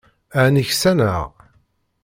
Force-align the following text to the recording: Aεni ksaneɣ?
Aεni 0.39 0.63
ksaneɣ? 0.69 1.19